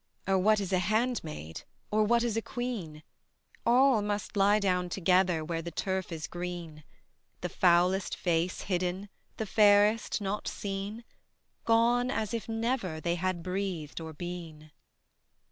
[0.27, 3.03] Oh what is a handmaid, Or what is a queen?
[3.67, 6.83] All must lie down together Where the turf is green,
[7.41, 11.03] The foulest face hidden, The fairest not seen;
[11.65, 14.71] Gone as if never They had breathed or been.